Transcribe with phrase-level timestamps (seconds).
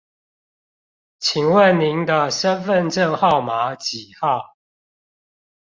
[1.19, 4.55] 請問您的身分證號碼幾號